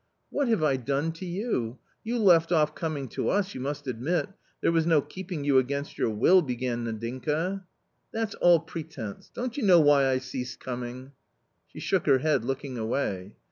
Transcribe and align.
"What 0.31 0.47
have 0.47 0.63
I 0.63 0.77
done 0.77 1.11
to 1.11 1.27
you? 1.27 1.77
You 2.03 2.17
left 2.17 2.51
off 2.51 2.73
coming 2.73 3.07
to 3.09 3.29
us— 3.29 3.53
you 3.53 3.61
must 3.61 3.85
admit. 3.85 4.29
There 4.59 4.71
was 4.71 4.87
no 4.87 4.99
keeping 4.99 5.43
you 5.43 5.59
against 5.59 5.99
your 5.99 6.09
will," 6.09 6.41
began 6.41 6.83
Nadinka. 6.85 7.63
"That's 8.11 8.33
all 8.33 8.61
pretence! 8.61 9.29
don't 9.31 9.57
you 9.57 9.63
know 9.63 9.79
why 9.79 10.07
I 10.09 10.17
ceased 10.17 10.59
coming?" 10.59 11.11
She 11.71 11.79
shook 11.79 12.07
her 12.07 12.17
head, 12.17 12.43
looking 12.43 12.79
away. 12.79 13.33